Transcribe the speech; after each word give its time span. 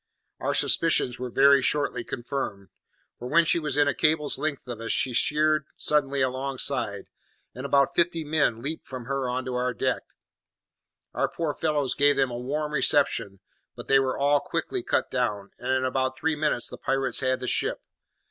"Our 0.39 0.55
suspicions 0.55 1.19
were 1.19 1.29
very 1.29 1.61
shortly 1.61 2.03
confirmed, 2.03 2.69
for 3.19 3.27
when 3.29 3.45
she 3.45 3.59
was 3.59 3.75
within 3.75 3.87
a 3.87 3.93
cable's 3.93 4.39
length 4.39 4.67
of 4.67 4.81
us 4.81 4.91
she 4.91 5.13
sheered 5.13 5.67
suddenly 5.77 6.21
alongside, 6.23 7.05
and 7.53 7.67
about 7.67 7.93
fifty 7.93 8.23
men 8.23 8.63
leaped 8.63 8.87
from 8.87 9.05
her 9.05 9.29
on 9.29 9.45
to 9.45 9.53
our 9.53 9.75
deck. 9.75 10.01
Our 11.13 11.29
poor 11.29 11.53
fellows 11.53 11.93
gave 11.93 12.15
them 12.15 12.31
a 12.31 12.37
warm 12.39 12.71
reception; 12.71 13.41
but 13.75 13.87
they 13.87 13.99
were 13.99 14.17
all 14.17 14.39
quickly 14.39 14.81
cut 14.81 15.11
down, 15.11 15.51
and 15.59 15.69
in 15.69 15.85
about 15.85 16.17
three 16.17 16.35
minutes 16.35 16.67
the 16.67 16.79
pirates 16.79 17.19
had 17.19 17.39
the 17.39 17.45
ship. 17.45 17.83